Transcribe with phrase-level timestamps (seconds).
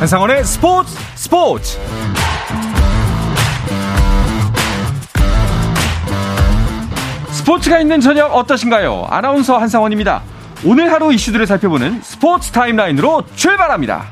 [0.00, 1.78] 한상원의 스포츠 스포츠
[7.32, 9.08] 스포츠가 있는 저녁 어떠신가요?
[9.10, 10.22] 아나운서 한상원입니다.
[10.64, 14.06] 오늘 하루 이슈들을 살펴보는 스포츠 타임라인으로 출발합니다.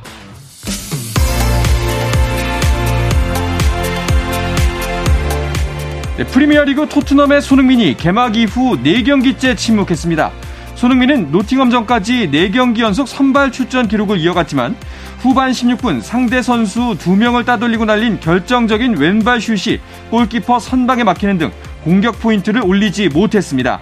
[6.19, 10.48] 네, 프리미어리그 토트넘의 손흥민이 개막 이후 4경기째 침묵했습니다.
[10.79, 14.77] 손흥민은 노팅엄전까지 4경기 연속 선발 출전 기록을 이어갔지만
[15.19, 21.51] 후반 16분 상대 선수 2명을 따돌리고 날린 결정적인 왼발 슛이 골키퍼 선방에 막히는 등
[21.83, 23.81] 공격 포인트를 올리지 못했습니다.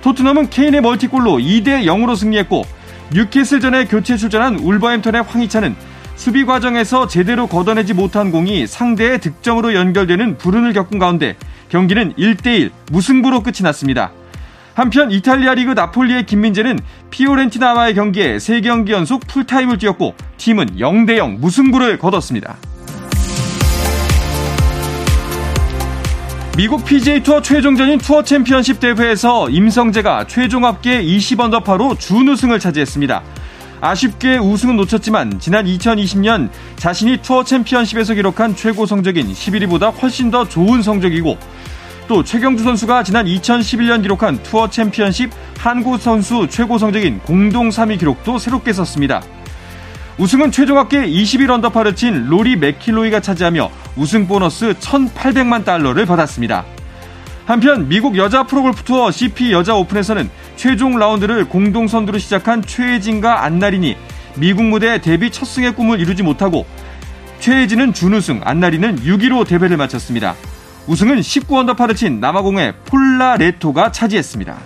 [0.00, 2.64] 토트넘은 케인의 멀티골로 2대 0으로 승리했고
[3.12, 5.76] 뉴캐슬전에 교체 출전한 울버햄턴의 황희찬은
[6.16, 11.36] 수비 과정에서 제대로 걷어내지 못한 공이 상대의 득점으로 연결되는 불운을 겪은 가운데
[11.68, 14.12] 경기는 1대1 무승부로 끝이 났습니다.
[14.74, 16.78] 한편 이탈리아 리그 나폴리의 김민재는
[17.10, 22.56] 피오렌티나와의 경기에 3경기 연속 풀타임을 뛰었고 팀은 0대0 무승부를 거뒀습니다.
[26.56, 33.22] 미국 PGA 투어 최종전인 투어 챔피언십 대회에서 임성재가 최종 합계 20언더파로 준우승을 차지했습니다.
[33.80, 40.82] 아쉽게 우승은 놓쳤지만 지난 2020년 자신이 투어 챔피언십에서 기록한 최고 성적인 11위보다 훨씬 더 좋은
[40.82, 41.38] 성적이고
[42.10, 48.36] 또 최경주 선수가 지난 2011년 기록한 투어 챔피언십 한국 선수 최고 성적인 공동 3위 기록도
[48.36, 49.22] 새롭게 썼습니다.
[50.18, 56.64] 우승은 최종 합계 21언더파를 친 로리 맥킬로이가 차지하며 우승 보너스 1,800만 달러를 받았습니다.
[57.46, 63.96] 한편 미국 여자 프로골프 투어 CP 여자 오픈에서는 최종 라운드를 공동 선두로 시작한 최혜진과 안나린이
[64.34, 66.66] 미국 무대 데뷔 첫 승의 꿈을 이루지 못하고
[67.38, 70.34] 최혜진은 준우승, 안나린은 6위로 대회를 마쳤습니다.
[70.86, 74.56] 우승은 19언더파를 친 남아공의 폴라 레토가 차지했습니다.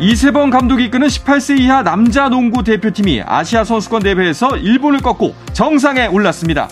[0.00, 6.68] 이세범 감독이 이끄는 18세 이하 남자 농구 대표팀이 아시아 선수권 대회에서 일본을 꺾고 정상에 올랐습니다.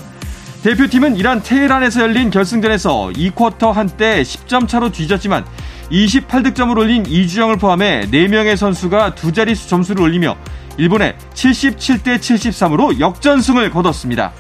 [0.63, 5.45] 대표팀은 이란 테헤란에서 열린 결승전에서 2쿼터 한때 10점 차로 뒤졌지만
[5.91, 10.37] 28득점을 올린 이주영을 포함해 4명의 선수가 두 자릿수 점수를 올리며
[10.77, 14.33] 일본의 77대 73으로 역전승을 거뒀습니다.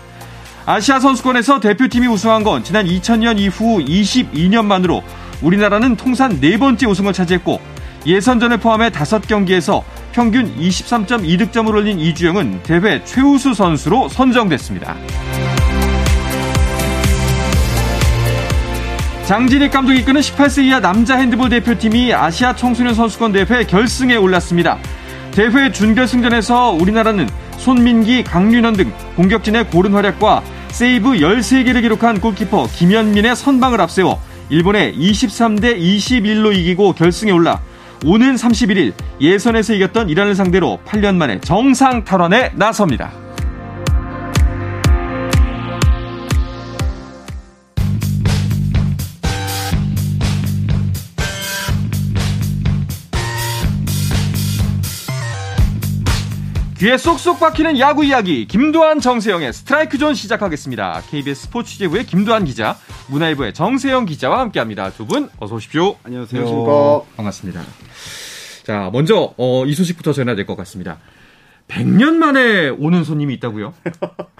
[0.68, 5.04] 아시아 선수권에서 대표팀이 우승한 건 지난 2000년 이후 22년 만으로
[5.40, 7.60] 우리나라는 통산 네 번째 우승을 차지했고
[8.04, 14.96] 예선전을 포함해 5경기에서 평균 23.2득점을 올린 이주영은 대회 최우수 선수로 선정됐습니다.
[19.24, 24.78] 장진익 감독이 이끄는 18세 이하 남자 핸드볼 대표팀이 아시아 청소년 선수권 대회 결승에 올랐습니다.
[25.30, 27.28] 대회 준결승전에서 우리나라는
[27.58, 34.20] 손민기, 강윤현 등 공격진의 고른 활약과 세이브 13개를 기록한 골키퍼 김현민의 선방을 앞세워
[34.50, 37.62] 일본에 23대 21로 이기고 결승에 올라
[38.04, 43.25] 오는 31일 예선에서 이겼던 이란을 상대로 8년 만에 정상 탈환에 나섭니다.
[56.78, 61.02] 귀에 쏙쏙 박히는 야구 이야기 김도한 정세영의 스트라이크 존 시작하겠습니다.
[61.08, 62.76] KBS 스포츠 취재부의 김도한 기자,
[63.08, 64.90] 문화일보의 정세영 기자와 함께합니다.
[64.90, 65.96] 두 분 어서 오십시오.
[66.02, 66.42] 안녕하세요.
[66.42, 67.02] 안녕하십니까.
[67.16, 67.62] 반갑습니다.
[68.64, 70.98] 자, 먼저 어, 이 소식부터 전해야 될 것 같습니다.
[71.68, 73.72] 100년 만에 오는 손님이 있다고요?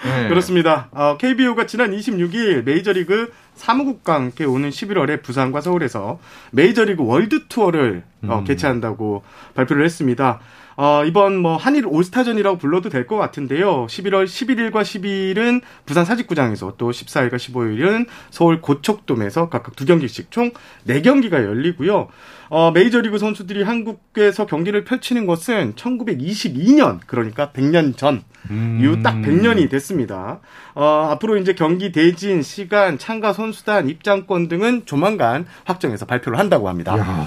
[0.04, 0.28] 네.
[0.28, 0.88] 그렇습니다.
[0.92, 6.18] 어, KBO가 지난 26일 메이저리그 사무국과 함께 오는 11월에 부산과 서울에서
[6.53, 8.44] 메이저리그 월드 투어를 어, 음.
[8.44, 9.22] 개최한다고
[9.54, 10.41] 발표를 했습니다.
[10.76, 13.87] 어, 이번 뭐 한일 올스타전이라고 불러도 될 것 같은데요.
[13.87, 20.50] 11월 11일과 12일은 부산 사직구장에서 또 14일과 15일은 서울 고척돔에서 각각 두 경기씩 총
[20.88, 22.09] 4경기가 열리고요.
[22.48, 28.78] 어, 메이저리그 선수들이 한국에서 경기를 펼치는 것은 1922년, 그러니까 100년 전, 음.
[28.81, 30.41] 이후 딱 100년이 됐습니다.
[30.75, 36.97] 어, 앞으로 이제 경기 대진, 시간, 참가 선수단, 입장권 등은 조만간 확정해서 발표를 한다고 합니다.
[36.98, 37.27] 야,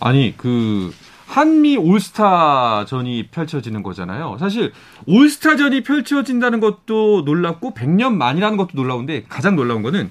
[0.00, 0.92] 아니, 그,
[1.34, 4.36] 한미 올스타전이 펼쳐지는 거잖아요.
[4.38, 4.72] 사실
[5.06, 10.10] 올스타전이 펼쳐진다는 것도 놀랍고 100년 만이라는 것도 놀라운데 가장 놀라운 거는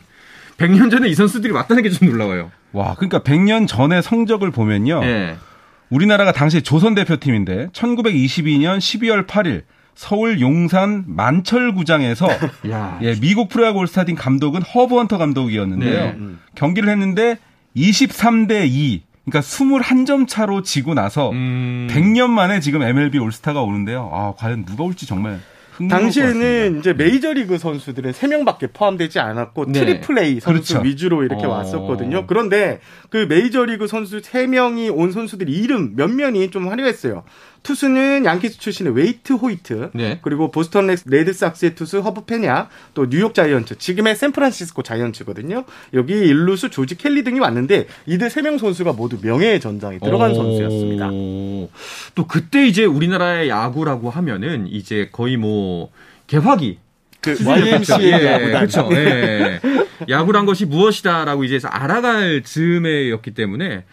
[0.57, 2.51] 100년 전에 이 선수들이 왔다는 게 좀 놀라워요.
[2.73, 4.99] 와, 그러니까 100년 전의 성적을 보면요.
[4.99, 5.37] 네.
[5.89, 9.63] 우리나라가 당시 조선 대표팀인데 1922년 12월 8일
[9.95, 12.27] 서울 용산 만철구장에서
[13.01, 16.03] 예, 미국 프로야구 올스타팀 감독은 허브 헌터 감독이었는데요.
[16.03, 16.17] 네.
[16.55, 17.37] 경기를 했는데
[17.77, 21.87] 23대 2 그러니까 21점 차로 지고 나서 음.
[21.89, 24.09] 100년 만에 지금 MLB 올스타가 오는데요.
[24.11, 25.39] 아, 과연 누가 올지 정말
[25.89, 29.79] 당시에는 이제 메이저리그 선수들은 3명밖에 포함되지 않았고 네.
[29.79, 30.87] 트리플 A 선수 그렇죠.
[30.87, 31.49] 위주로 이렇게 어.
[31.49, 32.27] 왔었거든요.
[32.27, 32.79] 그런데
[33.09, 37.23] 그 메이저리그 선수 3명이 온 선수들 이름 면면이 좀 화려했어요.
[37.63, 40.19] 투수는 양키스 출신의 웨이트 호이트, 네.
[40.21, 45.63] 그리고 보스턴 레드삭스의 투수 허브 페넉, 또 뉴욕 자이언츠, 지금의 샌프란시스코 자이언츠거든요.
[45.93, 51.09] 여기 일루수 조지 켈리 등이 왔는데 이들 세 명 선수가 모두 명예의 전장에 들어간 선수였습니다.
[52.15, 55.89] 또 그때 이제 우리나라의 야구라고 하면은 이제 거의 뭐
[56.27, 56.79] 개화기
[57.21, 58.51] 그 YMCA 예, 야구단.
[58.67, 58.89] 그렇죠.
[58.91, 59.61] 예.
[60.09, 63.85] 야구란 것이 무엇이다라고 이제 알아갈 즈음에였기 때문에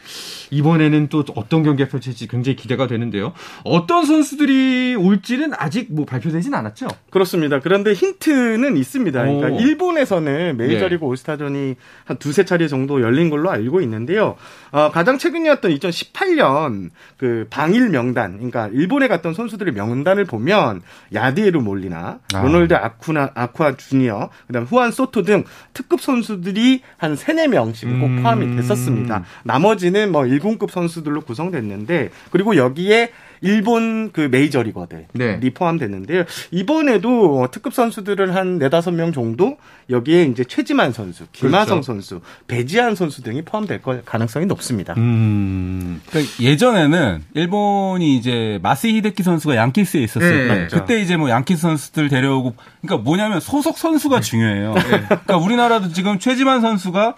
[0.51, 3.33] 이번에는 또 어떤 경기가 펼칠지 굉장히 기대가 되는데요.
[3.65, 6.89] 어떤 선수들이 올지는 아직 뭐 발표되진 않았죠?
[7.11, 7.61] 그렇습니다.
[7.61, 9.23] 그런데 힌트는 있습니다.
[9.23, 9.61] 그러니까 오.
[9.61, 11.07] 일본에서는 메이저리그 네.
[11.07, 14.37] 올스타전이 한 두세 차례 정도 열린 걸로 알고 있는데요.
[14.73, 20.83] 어, 가장 최근이었던 2018년 그 방일 명단, 그러니까 일본에 갔던 선수들의 명단을 보면
[21.13, 22.43] 야디에르 몰리나, 아.
[22.43, 28.23] 로널드 아쿠나, 아쿠아 주니어, 그다음 후안 소토 등 특급 선수들이 한 3, 4명씩 꼭 음.
[28.23, 29.25] 포함이 됐었습니다.
[29.45, 33.11] 나머지는 뭐 1군급 선수들로 구성됐는데 그리고 여기에
[33.43, 35.41] 일본 그 메이저리거들이 네.
[35.55, 36.25] 포함됐는데요.
[36.51, 39.57] 이번에도 특급 선수들을 한 네다섯 명 정도
[39.89, 41.83] 여기에 이제 최지만 선수, 김하성 그렇죠.
[41.83, 44.95] 선수, 배지한 선수 등이 포함될 가능성이 높습니다.
[44.97, 46.01] 음.
[46.09, 50.55] 그러니까 예전에는 일본이 이제 마스 히데키 선수가 양키스에 있었어요.
[50.55, 50.69] 네.
[50.71, 54.75] 그때 이제 뭐 양키스 선수들 데려오고 그러니까 뭐냐면 소속 선수가 중요해요.
[54.75, 54.83] 네.
[54.83, 57.15] 그러니까 우리나라도 지금 최지만 선수가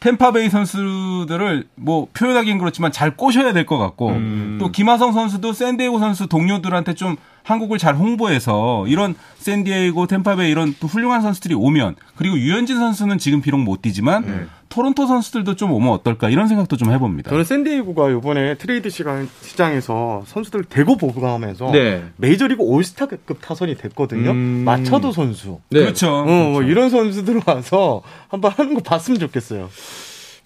[0.00, 4.58] 템파베이 선수들을 뭐 표현하기는 그렇지만 잘 꼬셔야 될 것 같고 음.
[4.60, 10.88] 또 김하성 선수도 샌디에고 선수 동료들한테 좀 한국을 잘 홍보해서 이런 샌디에이고, 템파베이 이런 또
[10.88, 14.46] 훌륭한 선수들이 오면 그리고 류현진 선수는 지금 비록 못 뛰지만 네.
[14.68, 17.30] 토론토 선수들도 좀 오면 어떨까 이런 생각도 좀 해봅니다.
[17.30, 22.02] 저는 샌디에이고가 이번에 트레이드 시간 시장에서 선수들 대거 보강하면서 네.
[22.16, 24.32] 메이저리그 올스타급 타선이 됐거든요.
[24.32, 24.64] 음...
[24.64, 25.60] 마차도 선수.
[25.70, 25.80] 네.
[25.80, 26.08] 그렇죠.
[26.08, 26.68] 어, 뭐 그렇죠.
[26.68, 29.70] 이런 선수들 와서 한번 하는 거 봤으면 좋겠어요.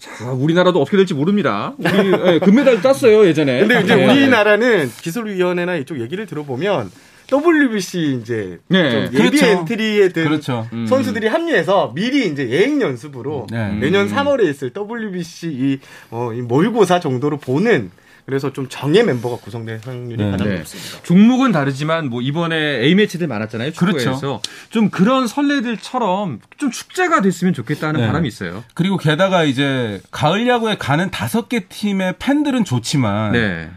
[0.01, 1.75] 자, 우리나라도 어떻게 될지 모릅니다.
[1.77, 3.59] 우리 네, 금메달 땄어요 예전에.
[3.59, 4.05] 근데 이제 네.
[4.07, 6.89] 우리나라는 기술위원회나 이쪽 얘기를 들어보면
[7.31, 9.45] WBC 이제 네, 예비 그렇죠.
[9.45, 10.67] 엔트리에 든 그렇죠.
[10.73, 10.87] 음.
[10.87, 13.73] 선수들이 합류해서 미리 이제 예행 연습으로 네.
[13.73, 17.91] 내년 3월에 있을 WBC 이, 어, 이 모의고사 정도로 보는
[18.25, 20.31] 그래서 좀 정예 멤버가 구성될 확률이 네.
[20.31, 20.57] 가장 네.
[20.59, 21.03] 높습니다.
[21.03, 23.71] 종목은 다르지만 뭐 이번에 A 매치들 많았잖아요.
[23.71, 24.41] 축구에서 그렇죠.
[24.69, 28.07] 좀 그런 설레들처럼 좀 축제가 됐으면 좋겠다는 네.
[28.07, 28.63] 바람이 있어요.
[28.73, 33.69] 그리고 게다가 이제 가을 야구에 가는 다섯 개 팀의 팬들은 좋지만 네.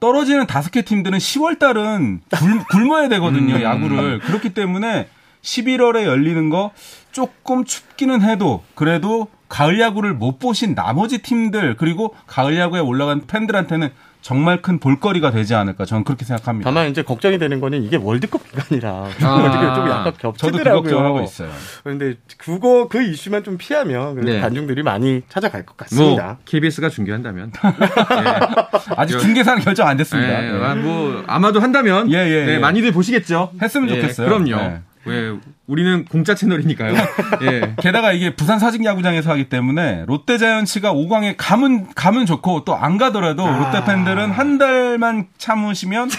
[0.00, 2.22] 떨어지는 다섯 개 팀들은 10월 달은
[2.70, 3.54] 굶, 어야 되거든요.
[3.54, 3.62] 음.
[3.62, 5.08] 야구를 그렇기 때문에
[5.42, 6.72] 11월에 열리는 거
[7.12, 13.90] 조금 춥기는 해도 그래도 가을 야구를 못 보신 나머지 팀들 그리고 가을 야구에 올라간 팬들한테는
[14.22, 16.70] 정말 큰 볼거리가 되지 않을까 저는 그렇게 생각합니다.
[16.70, 19.10] 다만 이제 걱정이 되는 거는 이게 월드컵 기간이라 아,
[19.74, 20.62] 좀 약간 겹치더라고요.
[20.62, 21.50] 저도 그 걱정하고 있어요.
[21.82, 24.40] 그런데 그거 그 이슈만 좀 피하면 네.
[24.40, 26.24] 관중들이 많이 찾아갈 것 같습니다.
[26.24, 28.86] 뭐, KBS가 중계한다면 네.
[28.96, 30.40] 아직 중계사는 결정 안 됐습니다.
[30.40, 30.74] 네, 네.
[30.76, 32.58] 뭐 아마도 한다면 예, 예, 네, 예.
[32.58, 33.50] 많이들 보시겠죠.
[33.60, 34.28] 했으면 예, 좋겠어요.
[34.28, 34.56] 그럼요.
[34.56, 34.80] 네.
[35.04, 35.36] 왜
[35.72, 36.94] 우리는 공짜 채널이니까요.
[37.48, 37.74] 예.
[37.80, 42.98] 게다가 이게 부산 사직 야구장에서 하기 때문에 롯데 자이언츠가 5강에 가면 가면 좋고 또 안
[42.98, 43.56] 가더라도 아...
[43.58, 46.10] 롯데 팬들은 한 달만 참으시면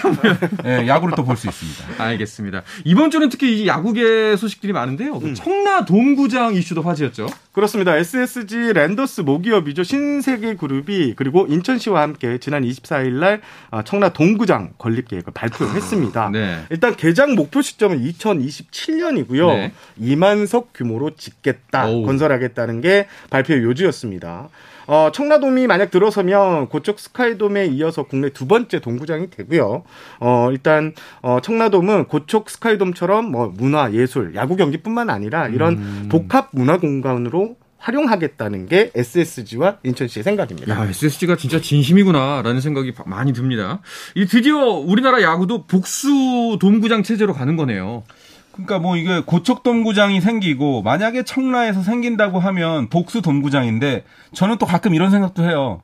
[0.64, 2.02] 예, 야구를 또 볼 수 있습니다.
[2.02, 2.62] 알겠습니다.
[2.84, 5.18] 이번 주는 특히 야구계 소식들이 많은데요.
[5.22, 5.34] 음.
[5.34, 7.26] 청라 돔구장 이슈도 화제였죠.
[7.52, 7.96] 그렇습니다.
[7.96, 9.84] SSG 랜더스 모기업이죠.
[9.84, 13.40] 신세계 그룹이 그리고 인천시와 함께 지난 24일 날
[13.70, 16.30] 어, 청라 동구장 건립 계획을 발표했습니다.
[16.32, 16.58] 네.
[16.70, 19.43] 일단 개장 목표 시점은 2027년이고요.
[19.48, 19.72] 네.
[20.00, 22.02] 2만석 규모로 짓겠다, 오.
[22.04, 24.48] 건설하겠다는 게 발표의 요지였습니다.
[24.86, 29.84] 어, 청라돔이 만약 들어서면 고척 스카이돔에 이어서 국내 두 번째 동구장이 되고요.
[30.20, 36.08] 어, 일단 어, 청라돔은 고척 스카이돔처럼 뭐 문화, 예술, 야구 경기뿐만 아니라 이런 음.
[36.10, 40.74] 복합 문화 공간으로 활용하겠다는 게 SSG와 인천시의 생각입니다.
[40.74, 43.80] 야, SSG가 진짜 진심이구나라는 생각이 많이 듭니다.
[44.14, 48.04] 이 드디어 우리나라 야구도 복수 돔구장 체제로 가는 거네요.
[48.54, 54.94] 그러니까 뭐 이게 고척 돔구장이 생기고 만약에 청라에서 생긴다고 하면 복수 돔구장인데 저는 또 가끔
[54.94, 55.82] 이런 생각도 해요.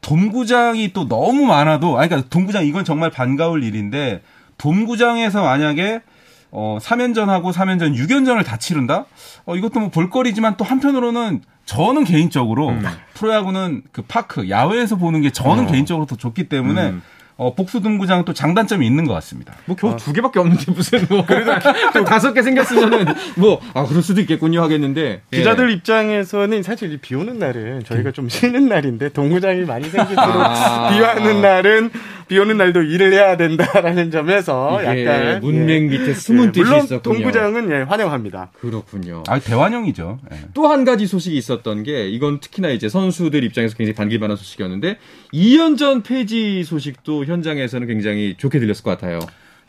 [0.00, 4.22] 돔구장이 또 너무 많아도 아니 그러니까 돔구장 이건 정말 반가울 일인데
[4.58, 6.02] 돔구장에서 만약에
[6.50, 9.06] 어 3연전하고 3연전 6연전을 다 치른다?
[9.44, 12.82] 어 이것도 뭐 볼거리지만 또 한편으로는 저는 개인적으로 음.
[13.14, 15.66] 프로야구는 그 파크 야외에서 보는 게 저는 어.
[15.66, 17.02] 개인적으로 더 좋기 때문에 음.
[17.38, 19.54] 어, 복수 등구장 또 장단점이 있는 것 같습니다.
[19.64, 19.96] 뭐 겨우 어.
[19.96, 21.52] 두 개밖에 없는데 무슨 뭐 그래도
[22.04, 25.36] 다섯 개 생겼으면은 뭐아 그럴 수도 있겠군요 하겠는데 예.
[25.36, 25.74] 기자들 예.
[25.74, 30.90] 입장에서는 사실 비 오는 날은 저희가 좀 쉬는 날인데 동구장이 많이 생길수록 아.
[30.90, 31.90] 비 와는 날은
[32.28, 37.00] 비 오는 날도 일을 해야 된다라는 점에서 약간 문맥 밑에 숨은 예, 뜻이 물론 있었군요.
[37.00, 38.50] 동구장은 예, 환영합니다.
[38.60, 39.22] 그렇군요.
[39.26, 40.18] 아 대환영이죠.
[40.32, 40.36] 예.
[40.54, 44.98] 또한 가지 소식이 있었던 게 이건 특히나 이제 선수들 입장에서 굉장히 반길만한 소식이었는데
[45.32, 49.20] 2연전 폐지 소식도 현장에서는 굉장히 좋게 들렸을 것 같아요.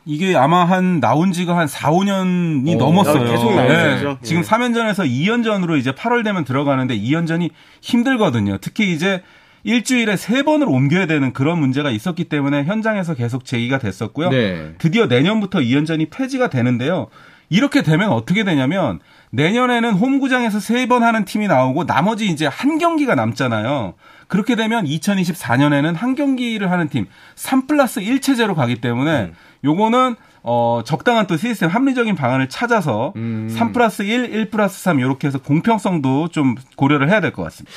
[0.05, 3.29] 이게 아마 한 나온 지가 한 4, 5년이 오, 넘었어요.
[3.29, 4.07] 계속 나왔죠.
[4.09, 4.17] 네.
[4.23, 7.51] 지금 3연전에서 2연전으로 이제 8월 되면 들어가는데 2연전이
[7.81, 8.57] 힘들거든요.
[8.59, 9.21] 특히 이제
[9.63, 14.29] 일주일에 세 번을 옮겨야 되는 그런 문제가 있었기 때문에 현장에서 계속 제기가 됐었고요.
[14.29, 14.73] 네.
[14.77, 17.07] 드디어 내년부터 2연전이 폐지가 되는데요.
[17.49, 18.99] 이렇게 되면 어떻게 되냐면
[19.31, 23.95] 내년에는 홈구장에서 세 번 하는 팀이 나오고 나머지 이제 한 경기가 남잖아요.
[24.27, 29.33] 그렇게 되면 2024년에는 한 경기를 하는 팀 3 플러스 1체제로 가기 때문에 음.
[29.63, 33.49] 요거는 어, 적당한 또 시스템 합리적인 방안을 찾아서 음.
[33.49, 37.71] 3 플러스 1, 1 플러스 3 이렇게 해서 공평성도 좀 고려를 해야 될 것 같습니다.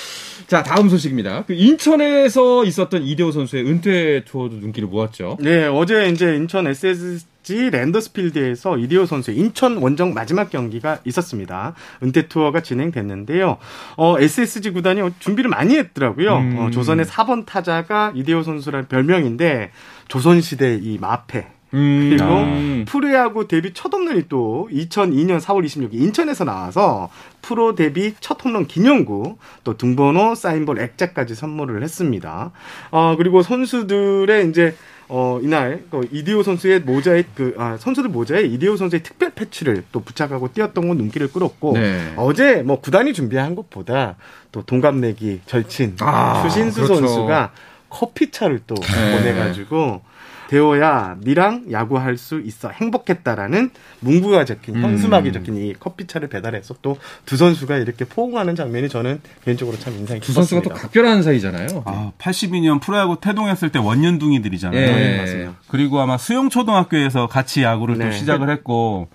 [0.46, 1.44] 자, 다음 소식입니다.
[1.46, 5.38] 그 인천에서 있었던 이대호 선수의 은퇴 투어도 눈길을 모았죠.
[5.40, 11.74] 네, 어제 이제 인천 SSG 랜더스필드에서 이대호 선수의 인천 원정 마지막 경기가 있었습니다.
[12.02, 13.56] 은퇴 투어가 진행됐는데요.
[13.96, 16.36] 어, SSG 구단이 준비를 많이 했더라고요.
[16.36, 16.58] 음.
[16.58, 19.70] 어, 조선의 4번 타자가 이대호 선수라는 별명인데
[20.08, 22.10] 조선시대 이 마패 음.
[22.10, 22.84] 그리고 아.
[22.86, 27.08] 프로야구 데뷔 첫 홈런이 또 2002년 4월 26일 인천에서 나와서
[27.40, 32.52] 프로 데뷔 첫 홈런 기념구 또 등번호 사인볼 액자까지 선물을 했습니다.
[32.90, 34.74] 어 그리고 선수들의 이제
[35.14, 40.00] 어, 이날, 그, 이디오 선수의 모자에, 그, 아, 선수들 모자에 이디오 선수의 특별 패치를 또
[40.00, 42.14] 부착하고 뛰었던 건 눈길을 끌었고, 네.
[42.16, 44.16] 어제 뭐 구단이 준비한 것보다
[44.52, 47.06] 또 동갑내기 절친, 아, 추신수 그렇죠.
[47.06, 47.52] 선수가
[47.90, 49.18] 커피차를 또 네.
[49.18, 50.00] 보내가지고,
[50.48, 52.68] 대호야, 니랑 야구할 수 있어.
[52.70, 53.70] 행복했다라는
[54.00, 54.82] 문구가 적힌, 음.
[54.82, 60.20] 현수막이 적힌 이 커피차를 배달해서 또 두 선수가 이렇게 포옹하는 장면이 저는 개인적으로 참 인상이
[60.20, 60.26] 깊었습니다.
[60.26, 61.82] 두 선수가 또 각별한 사이잖아요.
[61.86, 64.80] 아, 82년 프로야구 태동했을 때 원년둥이들이잖아요.
[64.80, 64.86] 예.
[64.86, 65.54] 네, 맞습니다.
[65.68, 68.06] 그리고 아마 수영초등학교에서 같이 야구를 네.
[68.06, 69.08] 또 시작을 했고,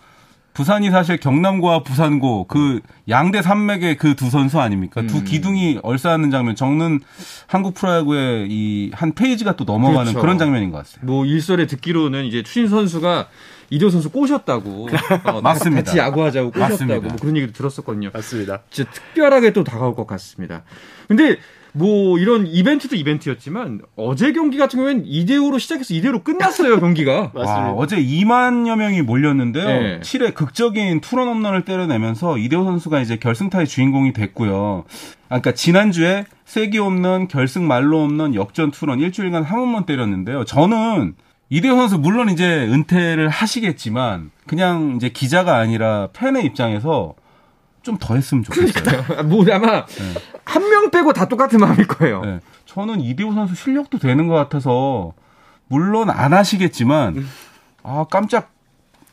[0.58, 5.02] 부산이 사실 경남과 부산고 그 양대 산맥의 그 두 선수 아닙니까?
[5.02, 5.08] 음.
[5.08, 7.00] 두 기둥이 얼싸하는 장면 적는
[7.46, 10.20] 한국 프로야구의 이 한 페이지가 또 넘어가는 그렇죠.
[10.20, 11.06] 그런 장면인 것 같습니다.
[11.06, 13.28] 뭐 일설에 듣기로는 이제 추신 선수가
[13.70, 14.90] 이대호 선수 꼬셨다고
[15.32, 15.84] 어, 맞습니다.
[15.84, 18.10] 같이 야구하자고 꼬셨다고 뭐 그런 얘기도 들었었거든요.
[18.12, 18.64] 맞습니다.
[18.72, 20.64] 진짜 특별하게 또 다가올 것 같습니다.
[21.08, 21.38] 근데
[21.78, 27.32] 뭐 이런 이벤트도 이벤트였지만 어제 경기 같은 경우에는 2대 5로 시작해서 2대 5로 끝났어요 경기가.
[27.34, 29.66] 와, 어제 2만여 명이 몰렸는데요.
[29.66, 30.00] 네.
[30.00, 34.86] 7회 극적인 투런 홈런을 때려내면서 이대호 선수가 이제 결승타의 주인공이 됐고요.
[35.30, 40.46] 아, 그러니까 지난주에 세기 없는 결승 말로 없는 역전 투런 일주일간 한 홈런 때렸는데요.
[40.46, 41.16] 저는
[41.50, 47.14] 이대호 선수 물론 이제 은퇴를 하시겠지만 그냥 이제 기자가 아니라 팬의 입장에서
[47.88, 49.24] 좀 더 했으면 좋겠어요.
[49.24, 50.14] 뭐 아마 네.
[50.46, 52.22] 한명 빼고 다 똑같은 마음일 거예요.
[52.22, 52.40] 네.
[52.66, 55.14] 저는 이대호 선수 실력도 되는 것 같아서
[55.68, 57.26] 물론 안 하시겠지만
[57.84, 58.52] 아 깜짝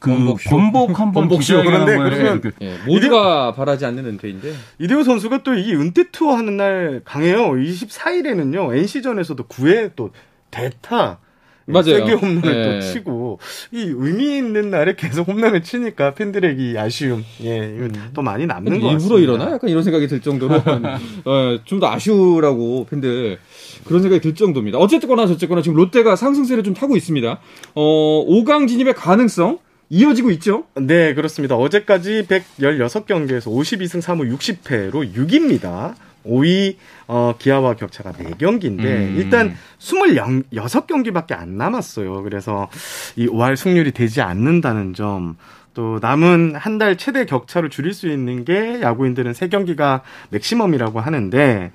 [0.00, 3.56] 그 번복 한번 번복쇼 그런데 그러면 예, 모두가 이대...
[3.56, 7.52] 바라지 않는 은퇴인데 이대호 선수가 또 이 은퇴 투어 하는 날 강해요.
[7.52, 10.10] 24일에는요 NC전에서도 9회 또
[10.50, 11.18] 대타
[11.66, 11.84] 맞아요.
[11.84, 12.80] 세게 홈런을 네.
[12.80, 13.38] 또 치고
[13.72, 18.10] 이 의미 있는 날에 계속 홈런을 치니까 팬들에게 아쉬움 예 이거 음.
[18.12, 19.02] 또 많이 남는 거 같습니다.
[19.02, 20.54] 일부러 이러나 약간 이런 생각이 들 정도로
[21.24, 23.38] 어, 좀더 아쉬우라고 팬들
[23.84, 24.78] 그런 생각이 들 정도입니다.
[24.78, 27.40] 어쨌거나 저쨌거나 지금 롯데가 상승세를 좀 타고 있습니다.
[27.74, 29.58] 어 5강 진입의 가능성
[29.90, 30.64] 이어지고 있죠?
[30.74, 31.56] 네, 그렇습니다.
[31.56, 35.94] 어제까지 116경기에서 52승 3무 60패로 6입니다.
[36.26, 36.76] 5위
[37.06, 39.14] 어, 기아와 격차가 4경기인데 음.
[39.18, 42.22] 일단 26경기밖에 안 남았어요.
[42.22, 42.68] 그래서
[43.16, 45.36] 이 5할 승률이 되지 않는다는 점.
[45.74, 51.72] 또 남은 한 달 최대 격차를 줄일 수 있는 게 야구인들은 3경기가 맥시멈이라고 하는데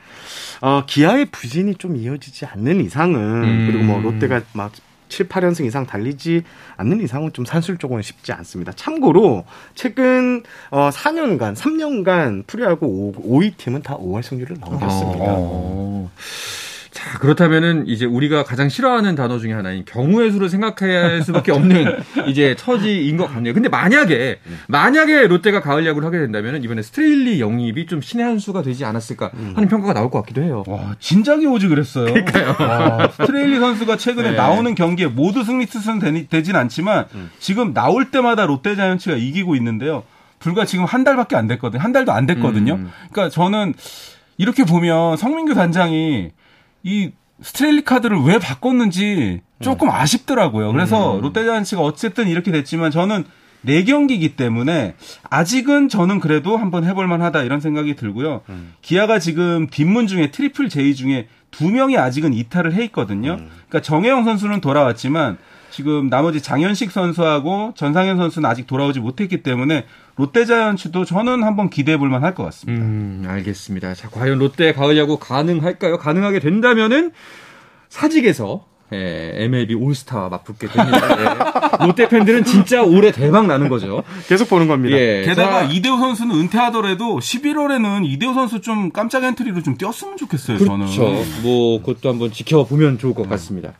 [0.62, 3.68] 어, 기아의 부진이 좀 이어지지 않는 이상은 음.
[3.70, 4.72] 그리고 뭐 롯데가 막
[5.10, 6.44] 7, 8연승 이상 달리지
[6.78, 8.72] 않는 이상은 좀 산술적으로는 쉽지 않습니다.
[8.72, 9.44] 참고로
[9.76, 15.26] 최근 어 4년간, 3년간 프로야구 5위 팀은 다 5할 승률을 넘겼습니다.
[15.28, 16.10] 어.
[17.00, 21.98] 자, 그렇다면은 이제 우리가 가장 싫어하는 단어 중에 하나인 경우의 수를 생각해야 할 수밖에 없는
[22.28, 23.54] 이제 처지인 것 같네요.
[23.54, 28.64] 근데 만약에 만약에 롯데가 가을 야구를 하게 된다면 이번에 스트레일리 영입이 좀 신의 한 수가
[28.64, 29.68] 되지 않았을까 하는 음.
[29.70, 30.64] 평가가 나올 것 같기도 해요.
[30.68, 32.14] 와, 진작에 오지 그랬어요.
[32.14, 32.56] 그러니까요.
[32.60, 34.36] 와, 스트레일리 선수가 최근에 네.
[34.36, 37.30] 나오는 경기에 모두 승리 투수는 되진 않지만 음.
[37.40, 40.04] 지금 나올 때마다 롯데 자이언츠가 이기고 있는데요.
[40.40, 41.82] 불과 지금 한 달밖에 안 됐거든요.
[41.82, 42.74] 한 달도 안 됐거든요.
[42.74, 42.92] 음.
[43.12, 43.74] 그러니까 저는
[44.38, 46.32] 이렇게 보면 성민규 단장이
[46.84, 50.72] 이 스트레일리 카드를 왜 바꿨는지 조금 아쉽더라고요.
[50.72, 51.22] 그래서 음.
[51.22, 53.26] 롯데자이언츠가 어쨌든 이렇게 됐지만 저는
[53.66, 54.96] 4경기이기 때문에
[55.30, 58.42] 아직은 저는 그래도 한번 해볼 만하다 이런 생각이 들고요.
[58.50, 58.74] 음.
[58.82, 63.34] 기아가 지금 뒷문 중에 트리플 제이 중에 두 명이 아직은 이탈을 해 있거든요.
[63.34, 63.50] 음.
[63.68, 65.38] 그러니까 정해영 선수는 돌아왔지만
[65.72, 69.86] 지금 나머지 장현식 선수하고 전상현 선수는 아직 돌아오지 못했기 때문에
[70.16, 72.84] 롯데자이언츠도 저는 한번 기대해 볼 만할 것 같습니다.
[72.84, 73.94] 음, 알겠습니다.
[73.94, 75.98] 자, 과연 롯데 가을 야구 가능할까요?
[75.98, 77.12] 가능하게 된다면은
[77.90, 81.00] 사직에서 예, MLB 올스타와 맞붙게 됩니다.
[81.20, 81.86] 예.
[81.86, 84.04] 롯데 팬들은 진짜 올해 대박 나는 거죠.
[84.28, 84.98] 계속 보는 겁니다.
[84.98, 90.58] 예, 게다가 자, 이대호 선수는 은퇴하더라도 11월에는 이대호 선수 좀 깜짝 엔트리로 좀 뛰었으면 좋겠어요.
[90.58, 90.88] 그렇죠.
[90.88, 91.42] 저는.
[91.44, 93.74] 뭐 그것도 한번 지켜보면 좋을 것 같습니다.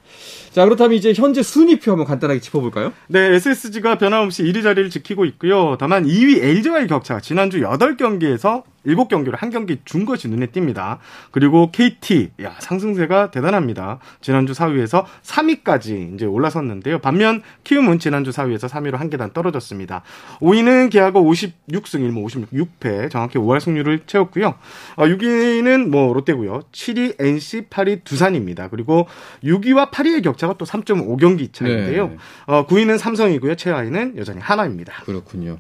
[0.52, 2.92] 자, 그렇다면 이제 현재 순위표 한번 간단하게 짚어볼까요?
[3.08, 5.78] 네, SSG가 변함없이 1위 자리를 지키고 있고요.
[5.80, 10.98] 다만 2위 LG와의 격차가 지난주 8경기에서 7경기를 한 경기 준 것이 눈에 띕니다.
[11.32, 14.00] 그리고 KT, 야, 상승세가 대단합니다.
[14.22, 17.00] 지난주 4위에서 3위까지 이제 올라섰는데요.
[17.00, 20.04] 반면 키움은 지난주 4위에서 3위로 한 계단 떨어졌습니다.
[20.40, 24.56] 5위는 기아가 56승 1무 56, 6패, 정확히 5할 승률을 채웠고요.
[24.96, 26.62] 어, 6위는 뭐 롯데고요.
[26.72, 28.70] 7위 NC, 8위 두산입니다.
[28.70, 29.08] 그리고
[29.44, 32.08] 6위와 8위의 격차가 또 3.5경기 차인데요.
[32.08, 32.18] 네.
[32.46, 33.56] 어, 9위는 삼성이고요.
[33.56, 34.94] 최하위는 여전히 하나입니다.
[35.06, 35.58] 그렇군요.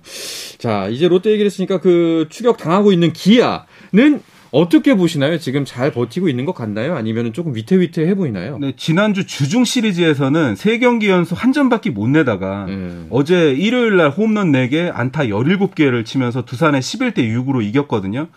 [0.58, 5.38] 자, 이제 롯데 얘기를 했으니까 그 추격 당하고 있는 기아는 어떻게 보시나요?
[5.38, 6.96] 지금 잘 버티고 있는 것 같나요?
[6.96, 8.58] 아니면 조금 위태위태해 보이나요?
[8.60, 13.08] 네, 지난주 주중 시리즈에서는 3경기 연속 한 점밖에 못 내다가 음.
[13.12, 18.28] 어제 일요일 날 홈런 4개, 안타 17개를 치면서 두산에 11대 6으로 이겼거든요.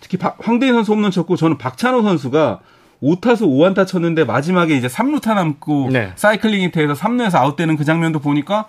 [0.00, 2.60] 특히 황대인 선수 홈런 쳤고 저는 박찬호 선수가
[3.02, 6.12] 5타수 5안타 쳤는데 마지막에 이제 3루타 남고 네.
[6.16, 8.66] 사이클링 히트에서 3루에서 아웃되는 그 장면도 보니까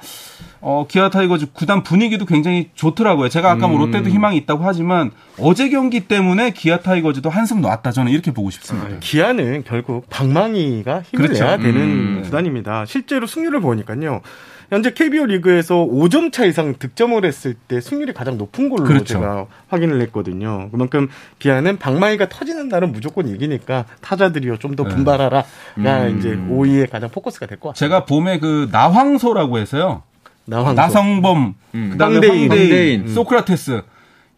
[0.61, 3.29] 어, 기아 타이거즈 구단 분위기도 굉장히 좋더라고요.
[3.29, 3.85] 제가 아까 뭐 음.
[3.85, 8.87] 롯데도 희망이 있다고 하지만 어제 경기 때문에 기아 타이거즈도 한숨 놨다 저는 이렇게 보고 싶습니다.
[8.87, 11.43] 아, 기아는 결국 방망이가 힘을 그렇죠.
[11.43, 12.21] 내야 되는 음.
[12.23, 12.85] 구단입니다.
[12.85, 14.21] 실제로 승률을 보니까요.
[14.69, 19.05] 현재 KBO 리그에서 5점 차 이상 득점을 했을 때 승률이 가장 높은 걸로 그렇죠.
[19.15, 20.69] 제가 확인을 했거든요.
[20.71, 24.95] 그만큼 기아는 방망이가 터지는 날은 무조건 이기니까 타자들이요 좀더 네.
[24.95, 25.45] 분발하라가
[25.77, 26.15] 음.
[26.17, 27.79] 이제 5위에 가장 포커스가 될 것 같아요.
[27.79, 30.03] 제가 봄에 그 나황소라고 해서요.
[30.45, 30.73] 나황소.
[30.73, 31.89] 나성범, 음.
[31.91, 33.07] 그다음에 황대인, 황대인, 음.
[33.07, 33.81] 소크라테스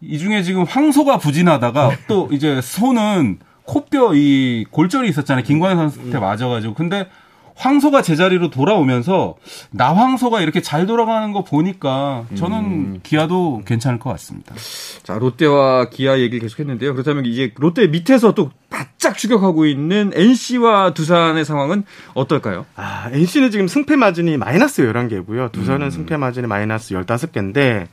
[0.02, 5.44] 이 중에 지금 황소가 부진하다가 또 이제 소는 코뼈 이 골절이 있었잖아요.
[5.44, 6.22] 김광현 선수한테 음.
[6.22, 7.08] 맞아가지고 근데
[7.56, 9.36] 황소가 제자리로 돌아오면서
[9.72, 13.00] 나황소가 이렇게 잘 돌아가는 거 보니까 저는 음.
[13.04, 14.56] 기아도 괜찮을 것 같습니다.
[15.04, 16.94] 자, 롯데와 기아 얘기를 계속했는데요.
[16.94, 22.66] 그렇다면 이제 롯데 밑에서 또 바짝 추격하고 있는 NC와 두산의 상황은 어떨까요?
[22.76, 25.52] 아, NC는 지금 승패 마진이 마이너스 11개고요.
[25.52, 25.92] 두산은 음.
[25.92, 27.88] 승패 마진이 마이너스 15개인데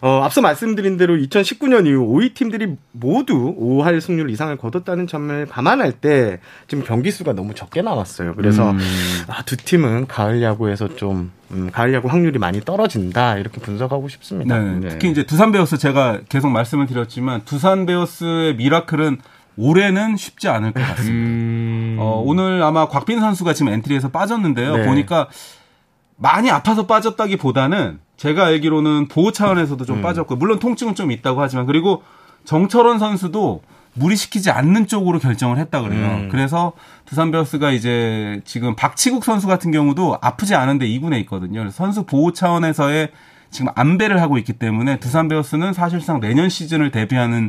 [0.00, 5.92] 어, 앞서 말씀드린 대로 2019년 이후 5위 팀들이 모두 5할 승률 이상을 거뒀다는 점을 감안할
[5.92, 8.34] 때 지금 경기 수가 너무 적게 나왔어요.
[8.34, 8.78] 그래서 음.
[9.28, 14.58] 아, 두 팀은 가을 야구에서 좀 음, 가을 야구 확률이 많이 떨어진다 이렇게 분석하고 싶습니다.
[14.58, 14.88] 네, 네.
[14.88, 19.18] 특히 이제 두산 베어스 제가 계속 말씀을 드렸지만 두산 베어스의 미라클은
[19.56, 21.10] 올해는 쉽지 않을 것 같습니다.
[21.10, 21.96] 음...
[21.98, 24.76] 어, 오늘 아마 곽빈 선수가 지금 엔트리에서 빠졌는데요.
[24.76, 24.86] 네.
[24.86, 25.28] 보니까
[26.18, 30.02] 많이 아파서 빠졌다기보다는 제가 알기로는 보호 차원에서도 좀 음.
[30.02, 32.02] 빠졌고 물론 통증은 좀 있다고 하지만 그리고
[32.44, 33.62] 정철원 선수도
[33.94, 36.06] 무리시키지 않는 쪽으로 결정을 했다 그래요.
[36.06, 36.28] 음.
[36.30, 36.72] 그래서
[37.04, 41.70] 두산 베어스가 이제 지금 박치국 선수 같은 경우도 아프지 않은데 2군에 있거든요.
[41.70, 43.10] 선수 보호 차원에서의
[43.50, 47.48] 지금 안배를 하고 있기 때문에 두산 베어스는 사실상 내년 시즌을 대비하는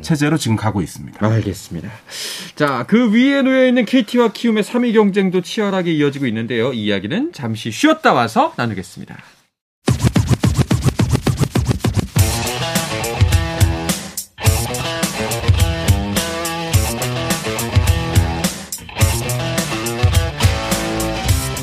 [0.00, 1.24] 체제로 지금 가고 있습니다.
[1.24, 1.90] 알겠습니다.
[2.54, 6.72] 자, 그 위에 놓여 있는 KT와 키움의 3위 경쟁도 치열하게 이어지고 있는데요.
[6.72, 9.16] 이 이야기는 잠시 쉬었다 와서 나누겠습니다.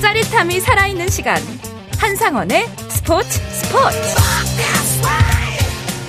[0.02, 1.38] 짜릿함이 살아있는 시간.
[1.98, 4.69] 한상원의 스포츠 스포츠.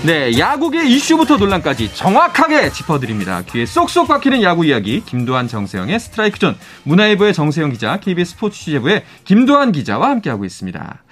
[0.02, 3.42] 네, 야구계 이슈부터 논란까지 정확하게 짚어드립니다.
[3.42, 9.04] 귀에 쏙쏙 박히는 야구 이야기, 김도한 정세영의 스트라이크 존, 문화일보의 정세영 기자, KBS 스포츠 취재부의
[9.24, 11.02] 김도한 기자와 함께하고 있습니다.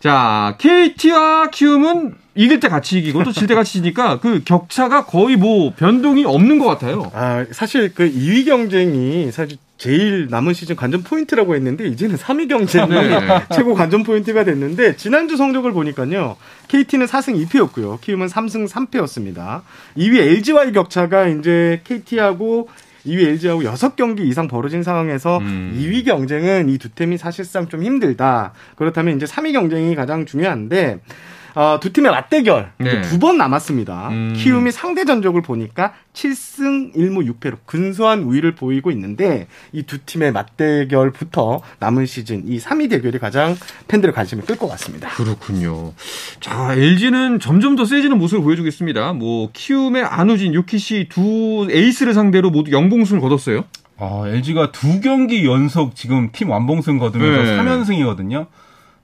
[0.00, 5.36] 자, KT와 키움은 이길 때 같이 이기고 또 질 때 같이 지니까 그 격차가 거의
[5.36, 7.12] 뭐 변동이 없는 것 같아요.
[7.14, 12.86] 아, 사실 그 2위 경쟁이 사실 제일 남은 시즌 관전 포인트라고 했는데 이제는 3위 경쟁이
[12.90, 13.18] 네.
[13.54, 16.36] 최고 관전 포인트가 됐는데 지난주 성적을 보니까요.
[16.68, 17.98] KT는 4승 2패였고요.
[18.02, 19.62] 키움은 3승 3패였습니다.
[19.96, 22.68] 2위 LG와의 격차가 이제 KT하고
[23.06, 25.74] 2위 LG하고 6경기 이상 벌어진 상황에서 음.
[25.80, 28.52] 2위 경쟁은 이 두 팀이 사실상 좀 힘들다.
[28.76, 31.00] 그렇다면 이제 3위 경쟁이 가장 중요한데
[31.54, 33.02] 어, 두 팀의 맞대결 네.
[33.02, 34.08] 두번 남았습니다.
[34.08, 34.34] 음.
[34.36, 41.62] 키움이 상대 전적을 보니까 7승 1무 6패로 근소한 우위를 보이고 있는데 이 두 팀의 맞대결부터
[41.80, 43.56] 남은 시즌 이 3위 대결이 가장
[43.88, 45.08] 팬들의 관심을 끌 것 같습니다.
[45.10, 45.92] 그렇군요.
[46.40, 49.12] 자, LG는 점점 더 세지는 모습을 보여주겠습니다.
[49.14, 53.64] 뭐 키움의 안우진, 유키시 두 에이스를 상대로 모두 영봉승을 거뒀어요.
[53.96, 57.58] 어, LG가 두 경기 연속 지금 팀 완봉승 거두면서 네.
[57.58, 58.46] 3연승이거든요.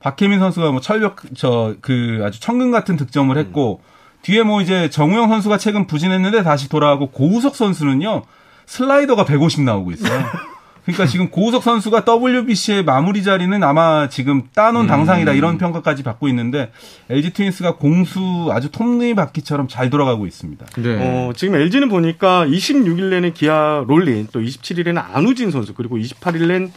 [0.00, 3.96] 박혜민 선수가 뭐 철벽 저 그 아주 천근 같은 득점을 했고 음.
[4.22, 8.22] 뒤에 뭐 이제 정우영 선수가 최근 부진했는데 다시 돌아가고 고우석 선수는요
[8.66, 10.24] 슬라이더가 150 나오고 있어요.
[10.84, 14.88] 그러니까 지금 고우석 선수가 WBC의 마무리 자리는 아마 지금 따놓은 음.
[14.88, 16.70] 당상이다 이런 평가까지 받고 있는데
[17.10, 20.66] LG 트윈스가 공수 아주 톱니바퀴처럼 잘 돌아가고 있습니다.
[20.78, 20.96] 네.
[21.00, 26.70] 어, 지금 LG는 보니까 26일에는 기아 롤린 또 27일에는 안우진 선수 그리고 28일엔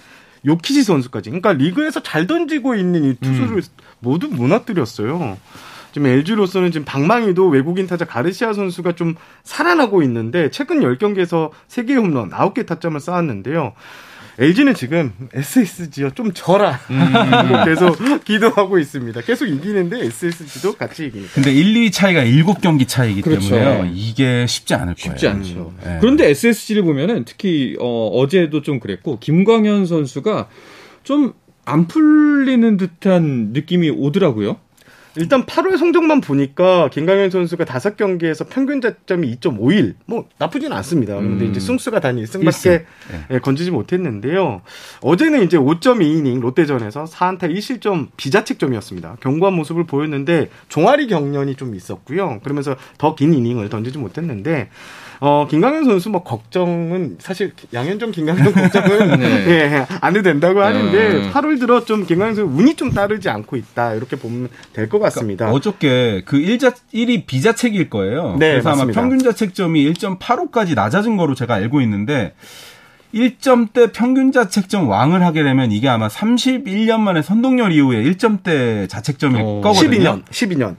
[0.46, 3.62] 요키시 선수까지 그러니까 리그에서 잘 던지고 있는 이 투수를 음.
[4.00, 5.38] 모두 무너뜨렸어요.
[5.92, 12.30] 지금 LG로서는 지금 방망이도 외국인 타자 가르시아 선수가 좀 살아나고 있는데 최근 10경기에서 3개 홈런,
[12.30, 13.74] 9개 타점을 쌓았는데요.
[14.40, 17.04] LG는 지금 SSG요 좀 져라 음.
[17.66, 19.22] 계속 기도하고 있습니다.
[19.22, 21.34] 계속 이기는데 SSG도 같이 이기니까.
[21.34, 23.50] 근데 1, 2 차이가 7경기 차이기 그렇죠.
[23.50, 24.96] 때문에 이게 쉽지 않을 거예요.
[24.96, 25.74] 쉽지 않죠.
[25.78, 25.84] 음.
[25.84, 25.98] 네.
[26.00, 30.48] 그런데 SSG를 보면은 특히 어, 제도 좀 그랬고 김광현 선수가
[31.04, 31.34] 좀
[31.70, 34.58] 안 풀리는 듯한 느낌이 오더라고요.
[35.16, 39.96] 일단 8월 성적만 보니까 김강현 선수가 5경기에서 평균 자점이 2.51.
[40.06, 41.16] 뭐 나쁘진 않습니다.
[41.16, 41.52] 그런데 음.
[41.52, 43.26] 이제 승수가 단 1승밖에 네.
[43.32, 44.62] 예, 건지지 못했는데요.
[45.02, 49.18] 어제는 이제 5.2이닝 롯데전에서 4안타 1실점 비자책점이었습니다.
[49.20, 52.40] 견고한 모습을 보였는데 종아리 경련이 좀 있었고요.
[52.44, 54.70] 그러면서 더 긴 이닝을 던지지 못했는데
[55.22, 59.26] 어, 김강현 선수 뭐 걱정은 사실 양현종 김강현 걱정은 네.
[59.50, 61.30] 예, 안 해도 된다고 하는데 네.
[61.32, 63.96] 8월 들어 좀 김강현 선수 운이 좀 따르지 않고 있다.
[63.96, 65.46] 이렇게 보면 될 것 같습니다.
[65.46, 68.38] 그러니까 어저께 그 1자 1이 비자책일 거예요.
[68.40, 69.00] 네, 그래서 맞습니다.
[69.00, 72.34] 아마 평균 자책점이 1.85까지 낮아진 거로 제가 알고 있는데
[73.14, 79.62] 1점대 평균 자책점 왕을 하게 되면 이게 아마 31년 만에 선동열 이후에 1점대 자책점일 오.
[79.62, 80.22] 거거든요.
[80.22, 80.76] 12년, 12년.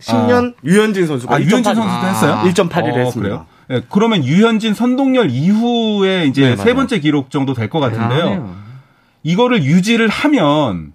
[0.00, 0.54] 2010년 아.
[0.64, 2.42] 유현진 선수가 아, 유현진 선수도 했어요?
[2.44, 3.20] 1.81을 어, 했습니다.
[3.20, 3.46] 그래요?
[3.68, 8.46] 네, 그러면 유현진 선동열 이후에 이제 네, 세 번째 기록 정도 될 것 같은데요.
[8.48, 8.64] 아,
[9.22, 10.92] 이거를 유지를 하면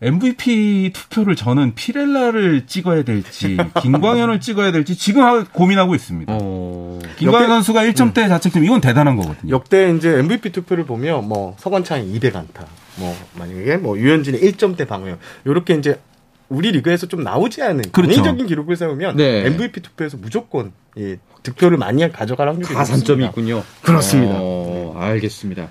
[0.00, 6.32] MVP 투표를 저는 피렐라를 찍어야 될지 김광현을 찍어야 될지 지금 고민하고 있습니다.
[6.32, 6.98] 어...
[7.16, 8.28] 김광현 역대, 선수가 1점대 음.
[8.28, 9.52] 자책점 이건 대단한 거거든요.
[9.52, 15.18] 역대 이제 MVP 투표를 보면 뭐 서건창이 200 안타, 뭐 만약에 뭐 유현진의 1점대 방어력
[15.44, 15.98] 이렇게 이제
[16.48, 18.14] 우리 리그에서 좀 나오지 않은 그렇죠.
[18.14, 19.46] 인적인 기록을 세우면 네.
[19.46, 23.62] MVP 투표에서 무조건 이 득표를 많이 가져갈 확률이 가산점이 있군요.
[23.82, 24.36] 그렇습니다.
[24.38, 25.68] 어, 알겠습니다.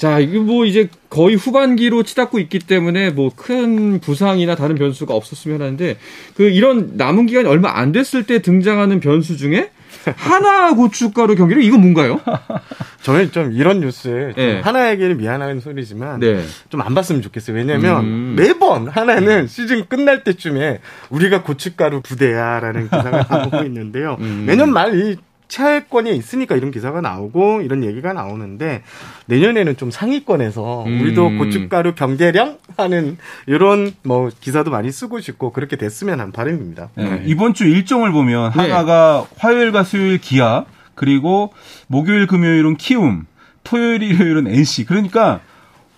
[0.00, 5.60] 자, 이게 뭐 이제 거의 후반기로 치닫고 있기 때문에 뭐 큰 부상이나 다른 변수가 없었으면
[5.60, 5.98] 하는데
[6.36, 9.70] 그 이런 남은 기간이 얼마 안 됐을 때 등장하는 변수 중에
[10.16, 12.18] 하나 고춧가루 경기를 이거 뭔가요?
[13.02, 14.60] 저는 좀 이런 뉴스에 네.
[14.60, 16.42] 하나에게는 미안한 소리지만 네.
[16.70, 17.56] 좀안 봤으면 좋겠어요.
[17.56, 18.34] 왜냐하면 음.
[18.38, 24.16] 매번 하나는 시즌 끝날 때쯤에 우리가 고춧가루 부대야라는 기사가 나오고 있는데요.
[24.20, 24.44] 음.
[24.46, 25.16] 매년 말 이
[25.50, 28.82] 차액권이 있으니까 이런 기사가 나오고 이런 얘기가 나오는데
[29.26, 31.00] 내년에는 좀 상위권에서 음.
[31.00, 36.90] 우리도 고춧가루 경제량 하는 이런 뭐 기사도 많이 쓰고 싶고 그렇게 됐으면 한 바람입니다.
[36.94, 37.04] 네.
[37.04, 37.22] 네.
[37.26, 38.62] 이번 주 일정을 보면 네.
[38.62, 41.52] 하나가 화요일과 수요일 기아 그리고
[41.88, 43.26] 목요일 금요일은 키움
[43.64, 45.40] 토요일 일요일은 NC 그러니까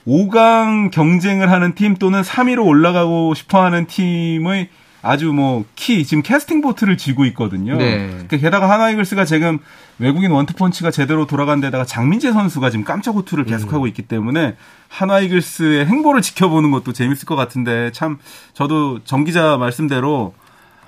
[0.06, 4.68] 5강 경쟁을 하는 팀 또는 3위로 올라가고 싶어 하는 팀의
[5.02, 7.76] 아주 뭐 키 지금 캐스팅 보트를 쥐고 있거든요.
[7.76, 8.06] 네.
[8.06, 9.58] 그러니까 게다가 하나이글스가 지금
[9.98, 13.88] 외국인 원투펀치가 제대로 돌아간 데다가 장민재 선수가 지금 깜짝 호투를 계속하고 음.
[13.88, 14.56] 있기 때문에
[14.88, 18.18] 하나이글스의 행보를 지켜보는 것도 재밌을 것 같은데 참
[18.54, 20.34] 저도 정 기자 말씀대로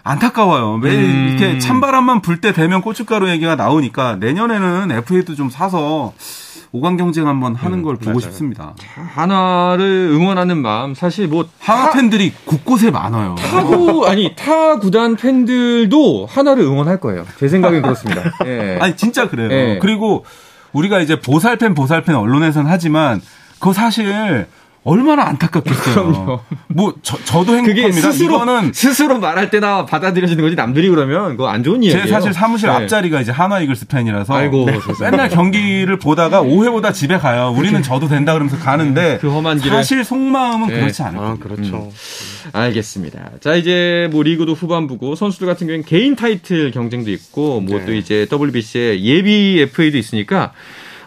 [0.04, 0.78] 안타까워요.
[0.78, 1.28] 매일 음.
[1.28, 6.12] 이렇게 찬바람만 불 때 되면 고춧가루 얘기가 나오니까 내년에는 FA도 좀 사서
[6.74, 8.20] 5강 경쟁 한번 하는 음, 걸 보고 맞아요.
[8.20, 8.74] 싶습니다.
[9.14, 13.36] 하나를 응원하는 마음 사실 뭐 하나 팬들이 곳곳에 많아요.
[13.38, 17.24] 타구 아니 타 구단 팬들도 하나를 응원할 거예요.
[17.38, 18.22] 제 생각엔 그렇습니다.
[18.46, 18.78] 예.
[18.80, 19.50] 아니 진짜 그래요.
[19.52, 19.78] 예.
[19.80, 20.24] 그리고
[20.72, 23.20] 우리가 이제 보살팬 보살팬 언론에서는 하지만
[23.60, 24.48] 그거 사실
[24.84, 25.94] 얼마나 안타깝겠어요.
[26.12, 26.40] 그럼요.
[26.68, 28.12] 뭐 저, 저도 행복합니다.
[28.12, 32.04] 스스로, 이거는 스스로 말할 때나 받아들여지는 거지 남들이 그러면 그거 안 좋은 일이에요.
[32.04, 32.74] 제 사실 사무실 네.
[32.74, 34.78] 앞자리가 이제 하나 이글스 팬이라서 아이고, 네.
[35.00, 37.54] 맨날 경기를 보다가 5회보다 집에 가요.
[37.56, 40.80] 우리는 저도 된다 그러면서 가는데 그 험한 길에 사실 속마음은 네.
[40.80, 41.22] 그렇지 않아요.
[41.22, 41.76] 아, 그렇죠.
[41.76, 41.90] 음.
[42.52, 43.30] 알겠습니다.
[43.40, 47.98] 자 이제 뭐 리그도 후반부고 선수들 같은 경우는 개인 타이틀 경쟁도 있고 뭐또 네.
[47.98, 50.52] 이제 WBC에 예비 FA도 있으니까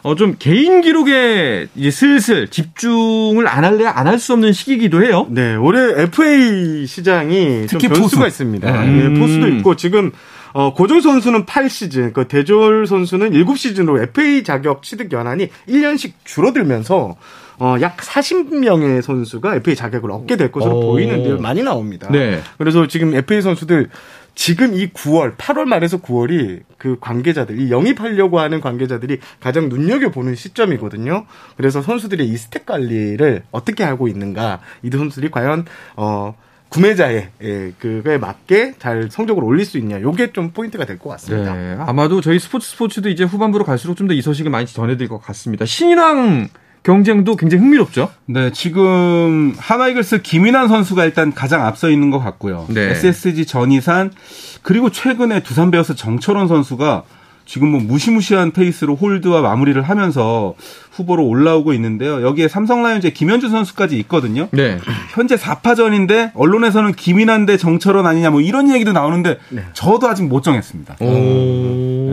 [0.07, 5.27] 어, 좀 개인 기록에 이제 슬슬 집중을 안 할래 안 할 수 없는 시기이기도 해요.
[5.29, 8.27] 네, 올해 FA 시장이 좀 변수가 포수.
[8.27, 8.83] 있습니다.
[8.85, 9.13] 음.
[9.13, 10.11] 네, 포수도 있고 지금
[10.53, 17.15] 어, 고졸 선수는 8시즌, 그 대졸 선수는 7시즌으로 FA 자격 취득 연한이 1년씩 줄어들면서
[17.59, 20.91] 어, 약 40명의 선수가 FA 자격을 얻게 될 것으로 오.
[20.93, 21.37] 보이는데요.
[21.39, 22.07] 많이 나옵니다.
[22.11, 22.39] 네.
[22.57, 23.89] 그래서 지금 FA 선수들
[24.37, 31.25] 지금 이 9월, 8월 말에서 9월이 그 관계자들, 이 영입하려고 하는 관계자들이 가장 눈여겨보는 시점이거든요.
[31.57, 36.35] 그래서 선수들의 이 스택 관리를 어떻게 하고 있는가, 이 선수들이 과연, 어,
[36.69, 40.01] 구매자의 예, 그거에 맞게 잘 성적을 올릴 수 있냐.
[40.01, 41.55] 요게 좀 포인트가 될 것 같습니다.
[41.55, 45.17] 네, 아마도 저희 스포츠 스포츠도 이제 후반부로 갈수록 좀 더 이 소식을 많이 전해드릴 것
[45.19, 45.65] 같습니다.
[45.65, 46.49] 신인왕
[46.87, 48.09] 경쟁도 굉장히 흥미롭죠?
[48.27, 52.65] 네, 지금 한화이글스 김인환 선수가 일단 가장 앞서 있는 것 같고요.
[52.69, 52.91] 네.
[52.91, 54.13] SSG 전의산
[54.61, 57.03] 그리고 최근에 두산 베어스 정철원 선수가
[57.45, 60.53] 지금 뭐 무시무시한 페이스로 홀드와 마무리를 하면서
[60.91, 62.21] 후보로 올라오고 있는데요.
[62.21, 64.47] 여기에 삼성 라이온즈의 김현준 선수까지 있거든요.
[64.51, 64.77] 네.
[65.13, 69.63] 현재 4파전인데 언론에서는 김인환 대 정철원 아니냐 뭐 이런 얘기도 나오는데 네.
[69.73, 70.97] 저도 아직 못 정했습니다.
[70.99, 71.05] 오,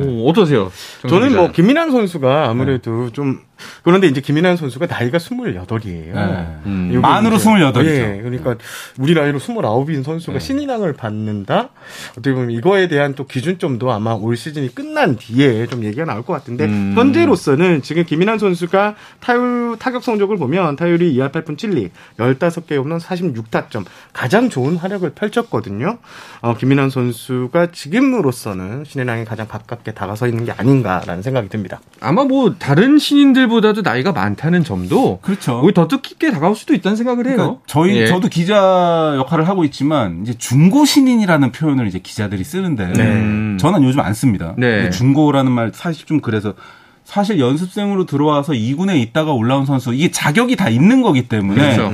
[0.07, 0.25] 네.
[0.29, 0.71] 어떠세요?
[1.09, 3.12] 저는 뭐 김인환 선수가 아무래도 네.
[3.12, 3.40] 좀
[3.83, 6.14] 그런데 이제 김인환 선수가 나이가 28이에요.
[6.14, 6.47] 네.
[6.67, 7.01] 음.
[7.01, 7.87] 만으로 28이죠.
[7.87, 8.57] 예, 그러니까
[8.99, 10.40] 우리 나이로 29인 선수가 네.
[10.40, 11.71] 신인왕을 받는다?
[12.12, 16.33] 어떻게 보면 이거에 대한 또 기준점도 아마 올 시즌이 끝난 뒤에 좀 얘기가 나올 것
[16.33, 16.95] 같은데 음.
[16.97, 23.85] 현재로서는 지금 김인환 선수가 타율 타격 성적을 보면 타율이 2할 8푼 7리 15개 홈런 46타점
[24.12, 25.99] 가장 좋은 활약을 펼쳤거든요.
[26.40, 31.81] 어, 김인환 선수가 지금으로서는 신인왕에 가장 가깝게 다가서 있는 게 아닌가라는 생각이 듭니다.
[32.01, 35.61] 아마 뭐 다른 신인들 본인들보다도 나이가 많다는 점도 그렇죠.
[35.61, 37.37] 오히려 더 뜻깊게 다가올 수도 있다는 생각을 해요.
[37.37, 38.07] 그러니까 저희 예.
[38.07, 43.57] 저도 기자 역할을 하고 있지만 이제 중고 신인이라는 표현을 이제 기자들이 쓰는데 네.
[43.59, 44.55] 저는 요즘 안 씁니다.
[44.57, 44.91] 네.
[44.91, 46.55] 중고라는 말 사실 좀 그래서
[47.05, 51.93] 사실 연습생으로 들어와서 2군에 있다가 올라온 선수 이게 자격이 다 있는 거기 때문에 그렇죠.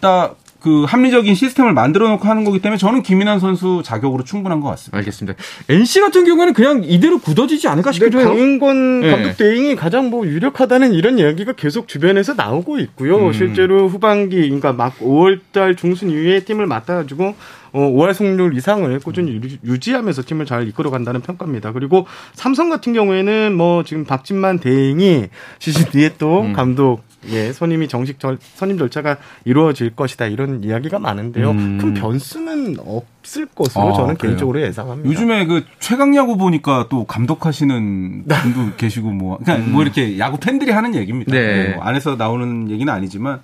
[0.00, 4.68] 딱 그 합리적인 시스템을 만들어 놓고 하는 거기 때문에 저는 김민환 선수 자격으로 충분한 것
[4.68, 4.98] 같습니다.
[4.98, 5.38] 알겠습니다.
[5.68, 8.28] NC 같은 경우에는 그냥 이대로 굳어지지 않을까 싶기도 해요.
[8.28, 9.10] 강인권 네.
[9.10, 13.28] 감독 대행이 가장 뭐 유력하다는 이런 이야기가 계속 주변에서 나오고 있고요.
[13.28, 13.32] 음.
[13.32, 17.34] 실제로 후반기, 그러니까 막 5월달 중순 이후에 팀을 맡아가지고
[17.72, 21.72] 어, 5할 승률 이상을 꾸준히 유지하면서 팀을 잘 이끌어간다는 평가입니다.
[21.72, 26.52] 그리고 삼성 같은 경우에는 뭐 지금 박진만 대행이 시즌 뒤에 또 음.
[26.52, 31.50] 감독 예, 선임이 정식 절, 선임 절차가 이루어질 것이다 이런 이야기가 많은데요.
[31.50, 31.78] 음.
[31.78, 34.30] 큰 변수는 없을 것으로 아, 저는 그래요?
[34.30, 35.08] 개인적으로 예상합니다.
[35.08, 38.34] 요즘에 그 최강 야구 보니까 또 감독하시는 네.
[38.42, 39.72] 분도 계시고 뭐 그냥 음.
[39.72, 41.32] 뭐 이렇게 야구 팬들이 하는 얘기입니다.
[41.32, 41.74] 네.
[41.74, 43.40] 뭐 안에서 나오는 얘기는 아니지만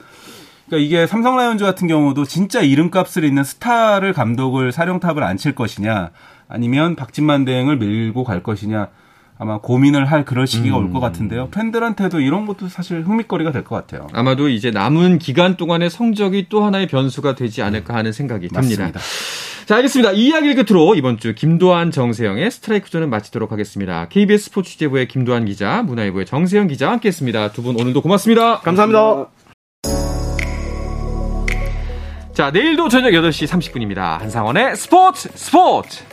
[0.67, 6.11] 그러니까 이게 삼성 라이온즈 같은 경우도 진짜 이름값을 있는 스타를 감독을 사령탑을 앉힐 것이냐
[6.49, 8.89] 아니면 박진만 대행을 밀고 갈 것이냐
[9.39, 10.87] 아마 고민을 할 그럴 시기가 음.
[10.87, 11.49] 올것 같은데요.
[11.51, 14.07] 팬들한테도 이런 것도 사실 흥미거리가 될 것 같아요.
[14.13, 18.85] 아마도 이제 남은 기간 동안의 성적이 또 하나의 변수가 되지 않을까 하는 생각이 듭니다.
[18.85, 19.01] 맞습니다.
[19.67, 20.13] 자, 알겠습니다.
[20.13, 24.07] 이 이야기를 끝으로 이번 주 김도한, 정세영의 스트라이크 존을 마치도록 하겠습니다.
[24.09, 27.51] KBS 스포츠 취재부의 김도한 기자, 문화일보의 정세영 기자와 함께 했습니다.
[27.53, 28.61] 두 분 오늘도 고맙습니다.
[28.61, 29.27] 감사합니다.
[32.33, 34.19] 자, 내일도 저녁 8시 30분입니다.
[34.21, 36.06] 한상원의 스포츠 스포츠!